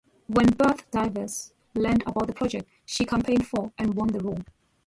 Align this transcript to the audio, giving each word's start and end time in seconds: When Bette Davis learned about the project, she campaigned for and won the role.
When 0.27 0.47
Bette 0.57 0.83
Davis 0.91 1.53
learned 1.75 2.05
about 2.07 2.25
the 2.25 2.33
project, 2.33 2.67
she 2.87 3.05
campaigned 3.05 3.45
for 3.45 3.71
and 3.77 3.93
won 3.93 4.07
the 4.07 4.17
role. 4.19 4.39